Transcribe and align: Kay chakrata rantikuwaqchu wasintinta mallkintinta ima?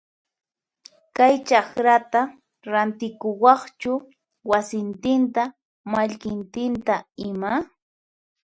Kay 1.15 1.35
chakrata 1.47 2.21
rantikuwaqchu 2.71 3.93
wasintinta 4.49 5.43
mallkintinta 5.91 6.95
ima? 7.29 7.51